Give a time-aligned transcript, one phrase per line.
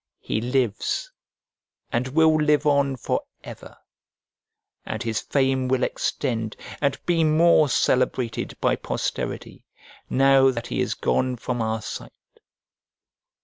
[0.19, 1.11] He lives,
[1.91, 3.77] and will live on for ever;
[4.83, 9.63] and his fame will extend and be more celebrated by posterity,
[10.09, 12.13] now that he is gone from our sight.